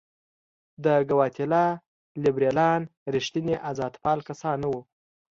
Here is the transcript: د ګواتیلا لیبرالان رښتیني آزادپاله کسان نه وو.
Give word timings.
د 0.83 0.85
ګواتیلا 1.09 1.65
لیبرالان 2.23 2.81
رښتیني 3.15 3.55
آزادپاله 3.71 4.21
کسان 4.29 4.55
نه 4.63 4.67
وو. 4.71 4.81